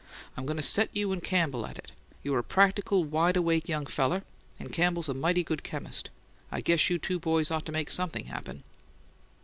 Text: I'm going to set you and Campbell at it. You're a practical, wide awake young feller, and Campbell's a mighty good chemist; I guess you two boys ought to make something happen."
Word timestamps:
I'm 0.35 0.47
going 0.47 0.57
to 0.57 0.63
set 0.63 0.89
you 0.95 1.11
and 1.11 1.23
Campbell 1.23 1.63
at 1.63 1.77
it. 1.77 1.91
You're 2.23 2.39
a 2.39 2.43
practical, 2.43 3.03
wide 3.03 3.37
awake 3.37 3.69
young 3.69 3.85
feller, 3.85 4.23
and 4.59 4.73
Campbell's 4.73 5.09
a 5.09 5.13
mighty 5.13 5.43
good 5.43 5.61
chemist; 5.61 6.09
I 6.51 6.59
guess 6.59 6.89
you 6.89 6.97
two 6.97 7.19
boys 7.19 7.51
ought 7.51 7.67
to 7.67 7.71
make 7.71 7.91
something 7.91 8.25
happen." 8.25 8.63